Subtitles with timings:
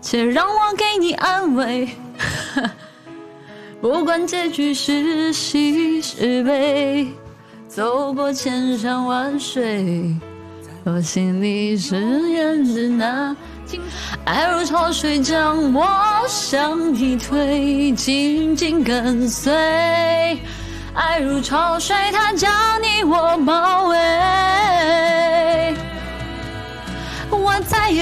[0.00, 1.88] 且让我给你安慰。
[3.80, 7.08] 不管结局是喜是悲，
[7.68, 10.14] 走过千山万水，
[10.84, 11.96] 我心里誓
[12.30, 13.36] 言的那
[14.24, 15.86] 爱如潮水将我
[16.26, 19.52] 向你推，紧紧跟随。
[20.94, 22.50] 爱如潮水，它将
[22.82, 23.96] 你我包围。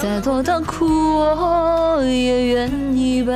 [0.00, 3.32] 再多的苦我也愿意背。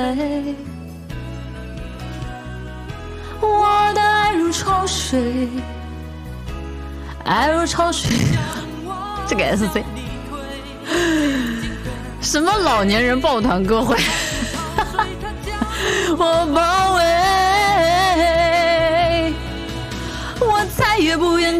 [3.40, 5.48] 我的爱如潮水，
[7.24, 8.16] 爱如潮水。
[9.26, 9.84] 这个 S C，
[12.20, 13.96] 什么老年人抱团歌会？
[16.16, 16.95] 我包